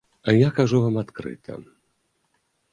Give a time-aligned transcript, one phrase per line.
[0.35, 1.61] Я кажу вам адкрыта.